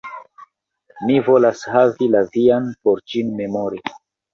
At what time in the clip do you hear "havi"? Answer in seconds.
1.75-2.11